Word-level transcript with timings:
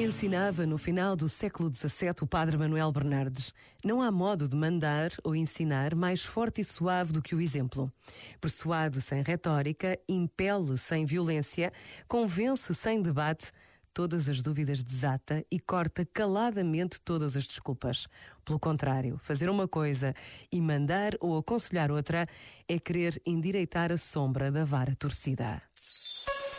Ensinava 0.00 0.64
no 0.64 0.78
final 0.78 1.14
do 1.14 1.28
século 1.28 1.70
XVII 1.70 2.14
o 2.22 2.26
padre 2.26 2.56
Manuel 2.56 2.90
Bernardes: 2.90 3.52
não 3.84 4.00
há 4.00 4.10
modo 4.10 4.48
de 4.48 4.56
mandar 4.56 5.12
ou 5.22 5.36
ensinar 5.36 5.94
mais 5.94 6.24
forte 6.24 6.62
e 6.62 6.64
suave 6.64 7.12
do 7.12 7.20
que 7.20 7.34
o 7.34 7.40
exemplo. 7.40 7.92
Persuade 8.40 8.98
sem 9.02 9.20
retórica, 9.22 9.98
impele 10.08 10.78
sem 10.78 11.04
violência, 11.04 11.70
convence 12.08 12.74
sem 12.74 13.02
debate, 13.02 13.52
todas 13.92 14.26
as 14.26 14.40
dúvidas 14.40 14.82
desata 14.82 15.44
e 15.50 15.60
corta 15.60 16.02
caladamente 16.06 16.98
todas 16.98 17.36
as 17.36 17.46
desculpas. 17.46 18.08
Pelo 18.42 18.58
contrário, 18.58 19.18
fazer 19.22 19.50
uma 19.50 19.68
coisa 19.68 20.14
e 20.50 20.62
mandar 20.62 21.12
ou 21.20 21.36
aconselhar 21.36 21.90
outra 21.90 22.24
é 22.66 22.78
querer 22.78 23.20
endireitar 23.26 23.92
a 23.92 23.98
sombra 23.98 24.50
da 24.50 24.64
vara 24.64 24.96
torcida. 24.96 25.60